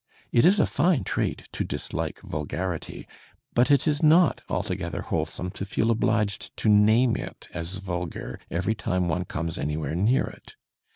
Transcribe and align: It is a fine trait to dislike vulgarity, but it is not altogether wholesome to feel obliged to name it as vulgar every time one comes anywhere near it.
It 0.31 0.45
is 0.45 0.59
a 0.59 0.65
fine 0.65 1.03
trait 1.03 1.47
to 1.51 1.63
dislike 1.63 2.21
vulgarity, 2.21 3.07
but 3.53 3.69
it 3.69 3.87
is 3.87 4.01
not 4.01 4.41
altogether 4.49 5.03
wholesome 5.03 5.51
to 5.51 5.63
feel 5.63 5.91
obliged 5.91 6.57
to 6.57 6.69
name 6.69 7.15
it 7.15 7.47
as 7.53 7.77
vulgar 7.77 8.39
every 8.49 8.73
time 8.73 9.07
one 9.07 9.25
comes 9.25 9.59
anywhere 9.59 9.93
near 9.93 10.25
it. 10.25 10.55